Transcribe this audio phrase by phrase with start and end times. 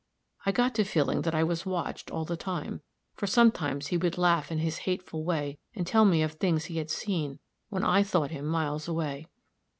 [0.47, 2.81] I got to feeling that I was watched all the time;
[3.13, 6.79] for sometimes he would laugh in his hateful way, and tell me of things he
[6.79, 7.37] had seen
[7.69, 9.27] when I thought him miles away.